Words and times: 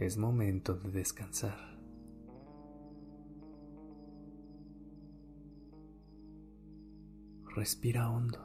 Es 0.00 0.16
momento 0.16 0.76
de 0.76 0.92
descansar. 0.92 1.58
Respira 7.56 8.08
hondo. 8.08 8.38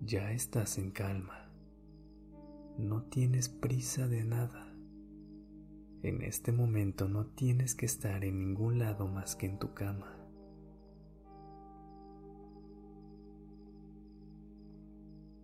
Ya 0.00 0.32
estás 0.32 0.78
en 0.78 0.90
calma. 0.90 1.48
No 2.78 3.04
tienes 3.04 3.48
prisa 3.48 4.08
de 4.08 4.24
nada. 4.24 4.74
En 6.02 6.22
este 6.22 6.50
momento 6.50 7.08
no 7.08 7.26
tienes 7.26 7.76
que 7.76 7.86
estar 7.86 8.24
en 8.24 8.40
ningún 8.40 8.80
lado 8.80 9.06
más 9.06 9.36
que 9.36 9.46
en 9.46 9.60
tu 9.60 9.72
cama. 9.72 10.21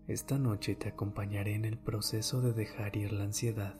Esta 0.08 0.38
noche 0.38 0.74
te 0.74 0.88
acompañaré 0.88 1.54
en 1.54 1.66
el 1.66 1.76
proceso 1.76 2.40
de 2.40 2.54
dejar 2.54 2.96
ir 2.96 3.12
la 3.12 3.24
ansiedad 3.24 3.74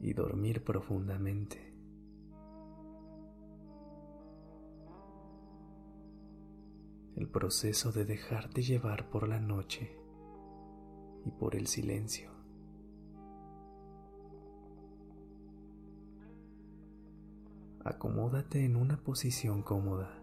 y 0.00 0.12
dormir 0.12 0.62
profundamente. 0.62 1.74
El 7.16 7.28
proceso 7.28 7.90
de 7.90 8.04
dejarte 8.04 8.62
llevar 8.62 9.10
por 9.10 9.26
la 9.26 9.40
noche 9.40 9.90
y 11.24 11.32
por 11.32 11.56
el 11.56 11.66
silencio. 11.66 12.30
Acomódate 17.84 18.64
en 18.64 18.76
una 18.76 19.02
posición 19.02 19.64
cómoda 19.64 20.22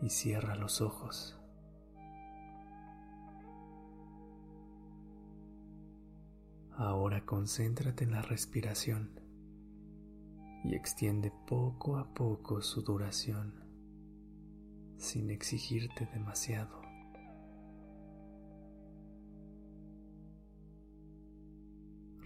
y 0.00 0.10
cierra 0.10 0.54
los 0.54 0.80
ojos. 0.80 1.39
Ahora 6.80 7.26
concéntrate 7.26 8.04
en 8.04 8.12
la 8.12 8.22
respiración 8.22 9.10
y 10.64 10.74
extiende 10.74 11.30
poco 11.46 11.98
a 11.98 12.14
poco 12.14 12.62
su 12.62 12.80
duración 12.80 13.52
sin 14.96 15.30
exigirte 15.30 16.06
demasiado. 16.06 16.80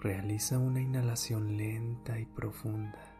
Realiza 0.00 0.60
una 0.60 0.80
inhalación 0.80 1.56
lenta 1.56 2.20
y 2.20 2.26
profunda. 2.26 3.12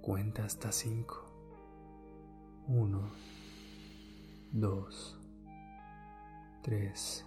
Cuenta 0.00 0.44
hasta 0.44 0.70
5. 0.70 1.24
1, 2.68 3.10
2, 4.52 5.20
3, 6.62 7.25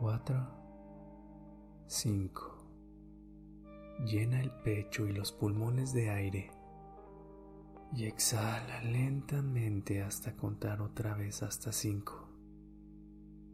4, 0.00 0.46
5. 1.88 2.54
Llena 4.06 4.40
el 4.40 4.52
pecho 4.62 5.08
y 5.08 5.12
los 5.12 5.32
pulmones 5.32 5.92
de 5.92 6.10
aire 6.10 6.52
y 7.92 8.04
exhala 8.04 8.80
lentamente 8.82 10.00
hasta 10.02 10.36
contar 10.36 10.82
otra 10.82 11.14
vez 11.14 11.42
hasta 11.42 11.72
5. 11.72 12.28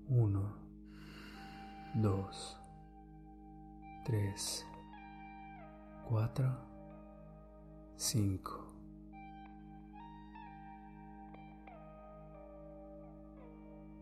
1, 0.09 0.57
2, 1.95 2.61
3, 4.05 4.67
4, 6.11 6.59
5. 7.97 8.61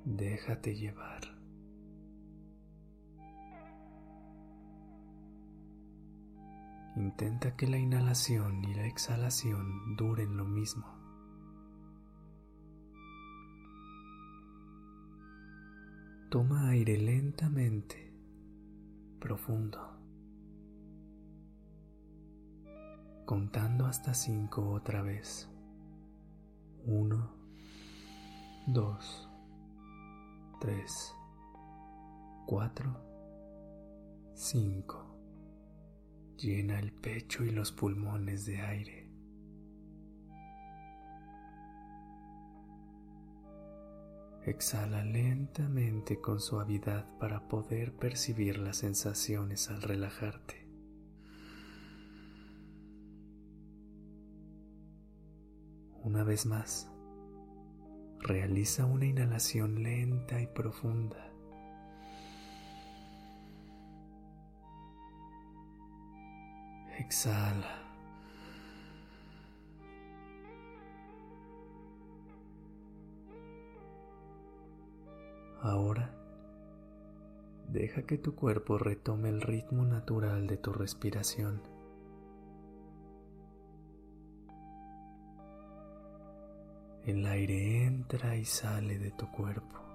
Déjate 0.04 0.74
llevar. 0.74 1.31
Intenta 7.02 7.56
que 7.56 7.66
la 7.66 7.78
inhalación 7.78 8.64
y 8.64 8.74
la 8.74 8.86
exhalación 8.86 9.96
duren 9.96 10.36
lo 10.36 10.44
mismo. 10.44 10.86
Toma 16.30 16.68
aire 16.68 16.96
lentamente, 16.98 18.14
profundo, 19.18 19.80
contando 23.26 23.86
hasta 23.86 24.14
cinco 24.14 24.70
otra 24.70 25.02
vez. 25.02 25.50
Uno, 26.84 27.34
dos, 28.68 29.28
tres, 30.60 31.12
cuatro, 32.46 32.96
cinco. 34.34 35.11
Llena 36.42 36.80
el 36.80 36.90
pecho 36.90 37.44
y 37.44 37.52
los 37.52 37.70
pulmones 37.70 38.46
de 38.46 38.60
aire. 38.60 39.08
Exhala 44.44 45.04
lentamente 45.04 46.20
con 46.20 46.40
suavidad 46.40 47.06
para 47.20 47.46
poder 47.46 47.94
percibir 47.94 48.58
las 48.58 48.78
sensaciones 48.78 49.70
al 49.70 49.82
relajarte. 49.82 50.66
Una 56.02 56.24
vez 56.24 56.44
más, 56.44 56.90
realiza 58.18 58.84
una 58.84 59.06
inhalación 59.06 59.80
lenta 59.84 60.42
y 60.42 60.48
profunda. 60.48 61.31
Exhala. 67.02 67.82
Ahora, 75.60 76.14
deja 77.68 78.02
que 78.02 78.18
tu 78.18 78.36
cuerpo 78.36 78.78
retome 78.78 79.30
el 79.30 79.40
ritmo 79.40 79.84
natural 79.84 80.46
de 80.46 80.56
tu 80.58 80.72
respiración. 80.72 81.60
El 87.04 87.26
aire 87.26 87.84
entra 87.84 88.36
y 88.36 88.44
sale 88.44 89.00
de 89.00 89.10
tu 89.10 89.28
cuerpo. 89.32 89.91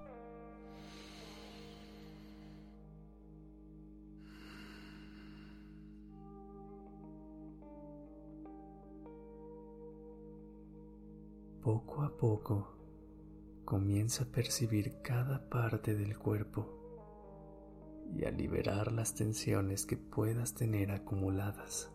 Poco 11.62 12.02
a 12.02 12.16
poco 12.16 12.68
comienza 13.64 14.24
a 14.24 14.26
percibir 14.28 15.02
cada 15.02 15.50
parte 15.50 15.96
del 15.96 16.16
cuerpo 16.16 16.66
y 18.14 18.24
a 18.24 18.30
liberar 18.30 18.92
las 18.92 19.14
tensiones 19.14 19.84
que 19.84 19.96
puedas 19.96 20.54
tener 20.54 20.92
acumuladas. 20.92 21.92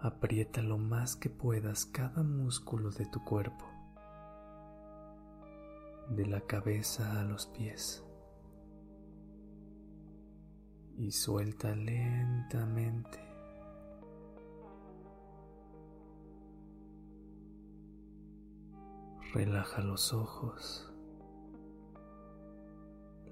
Aprieta 0.00 0.62
lo 0.62 0.78
más 0.78 1.14
que 1.14 1.30
puedas 1.30 1.86
cada 1.86 2.24
músculo 2.24 2.90
de 2.90 3.06
tu 3.06 3.24
cuerpo, 3.24 3.64
de 6.10 6.26
la 6.26 6.40
cabeza 6.40 7.20
a 7.20 7.24
los 7.24 7.46
pies, 7.46 8.04
y 10.98 11.12
suelta 11.12 11.74
lentamente. 11.74 13.33
Relaja 19.34 19.82
los 19.82 20.12
ojos, 20.12 20.88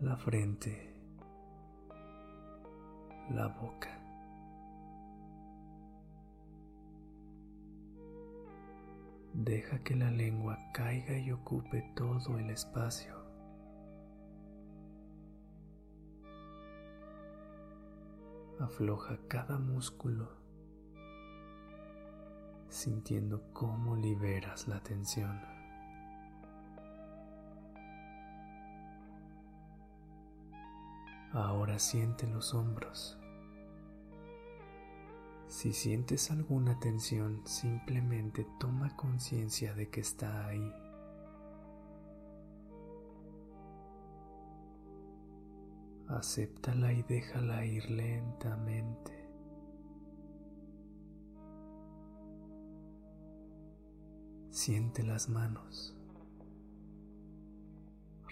la 0.01 0.17
frente, 0.17 0.97
la 3.31 3.47
boca. 3.47 4.01
Deja 9.33 9.79
que 9.85 9.95
la 9.95 10.11
lengua 10.11 10.59
caiga 10.75 11.17
y 11.17 11.31
ocupe 11.31 11.93
todo 11.95 12.37
el 12.37 12.51
espacio. 12.51 13.15
Afloja 18.59 19.21
cada 19.29 19.57
músculo, 19.61 20.33
sintiendo 22.69 23.53
cómo 23.53 23.95
liberas 23.95 24.67
la 24.67 24.83
tensión. 24.83 25.52
Ahora 31.33 31.79
siente 31.79 32.27
los 32.27 32.53
hombros. 32.53 33.19
Si 35.49 35.73
sientes 35.73 36.31
alguna 36.31 36.79
tensión, 36.79 37.41
simplemente 37.47 38.47
toma 38.61 38.95
conciencia 38.97 39.75
de 39.75 39.89
que 39.89 40.01
está 40.01 40.47
ahí. 40.47 40.73
Acéptala 46.09 46.93
y 46.93 47.03
déjala 47.03 47.65
ir 47.65 47.91
lentamente. 47.91 49.29
Siente 54.51 55.03
las 55.03 55.31
manos. 55.31 55.97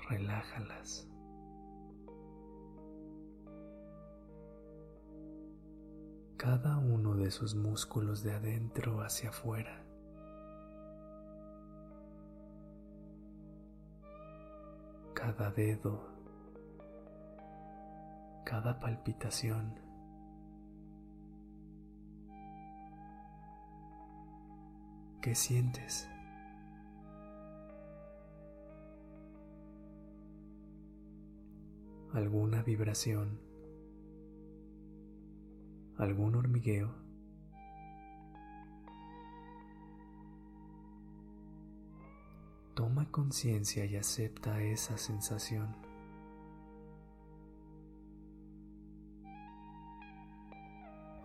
Relájalas. 0.08 1.09
Cada 6.40 6.78
uno 6.78 7.16
de 7.16 7.30
sus 7.30 7.54
músculos 7.54 8.22
de 8.22 8.32
adentro 8.32 9.02
hacia 9.02 9.28
afuera. 9.28 9.84
Cada 15.12 15.50
dedo, 15.50 16.00
cada 18.46 18.80
palpitación. 18.80 19.78
¿Qué 25.20 25.34
sientes? 25.34 26.08
¿Alguna 32.14 32.62
vibración? 32.62 33.49
Algún 36.00 36.34
hormigueo. 36.34 36.94
Toma 42.74 43.10
conciencia 43.10 43.84
y 43.84 43.96
acepta 43.96 44.62
esa 44.62 44.96
sensación. 44.96 45.76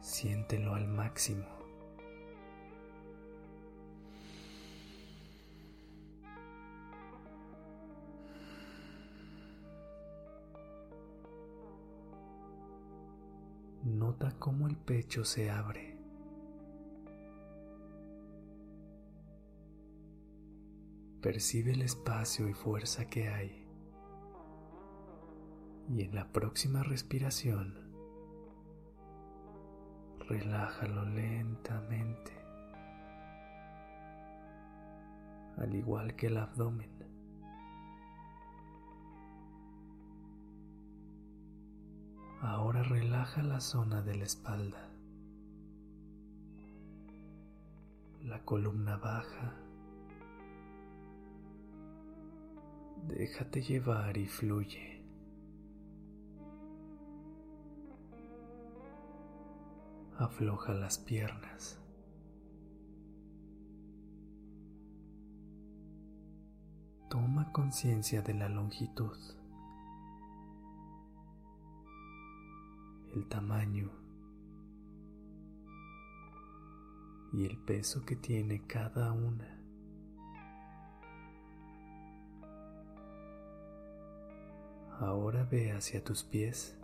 Siéntelo 0.01 0.75
al 0.75 0.87
máximo. 0.87 1.64
Nota 14.15 14.31
cómo 14.39 14.69
el 14.69 14.77
pecho 14.77 15.25
se 15.25 15.51
abre. 15.51 15.97
Percibe 21.21 21.73
el 21.73 21.81
espacio 21.81 22.47
y 22.47 22.53
fuerza 22.53 23.09
que 23.09 23.27
hay. 23.27 23.67
Y 25.89 26.03
en 26.03 26.15
la 26.15 26.31
próxima 26.31 26.81
respiración, 26.81 27.75
relájalo 30.29 31.03
lentamente, 31.07 32.31
al 35.57 35.75
igual 35.75 36.15
que 36.15 36.27
el 36.27 36.37
abdomen. 36.37 37.04
Relaja 43.25 43.43
la 43.43 43.59
zona 43.59 44.01
de 44.01 44.15
la 44.15 44.23
espalda, 44.23 44.87
la 48.23 48.39
columna 48.43 48.97
baja. 48.97 49.53
Déjate 53.07 53.61
llevar 53.61 54.17
y 54.17 54.27
fluye. 54.27 55.03
Afloja 60.17 60.73
las 60.73 60.97
piernas. 60.99 61.79
Toma 67.09 67.51
conciencia 67.51 68.21
de 68.21 68.33
la 68.33 68.49
longitud. 68.49 69.17
El 73.15 73.27
tamaño 73.27 73.89
y 77.31 77.45
el 77.45 77.57
peso 77.57 78.05
que 78.05 78.15
tiene 78.15 78.65
cada 78.67 79.11
una. 79.13 79.51
Ahora 84.99 85.43
ve 85.43 85.71
hacia 85.71 86.03
tus 86.03 86.23
pies 86.23 86.77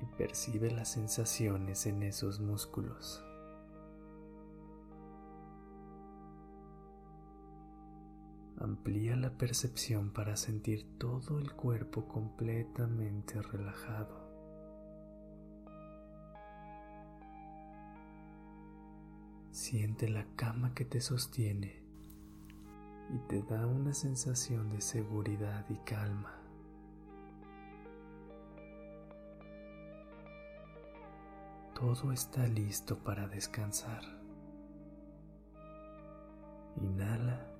y 0.00 0.06
percibe 0.16 0.70
las 0.70 0.92
sensaciones 0.92 1.86
en 1.86 2.02
esos 2.02 2.40
músculos. 2.40 3.24
Amplía 8.58 9.16
la 9.16 9.30
percepción 9.36 10.12
para 10.12 10.36
sentir 10.36 10.98
todo 10.98 11.38
el 11.38 11.52
cuerpo 11.52 12.08
completamente 12.08 13.42
relajado. 13.42 14.25
Siente 19.56 20.06
la 20.06 20.26
cama 20.36 20.74
que 20.74 20.84
te 20.84 21.00
sostiene 21.00 21.82
y 23.08 23.18
te 23.26 23.40
da 23.40 23.66
una 23.66 23.94
sensación 23.94 24.68
de 24.68 24.82
seguridad 24.82 25.64
y 25.70 25.76
calma. 25.78 26.34
Todo 31.74 32.12
está 32.12 32.46
listo 32.46 32.98
para 32.98 33.26
descansar. 33.28 34.02
Inhala. 36.76 37.50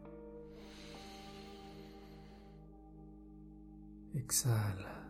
Exhala. 4.13 5.06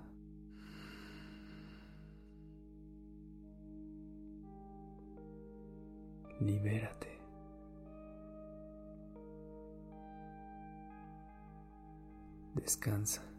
Libérate. 6.41 7.09
Descansa. 12.55 13.36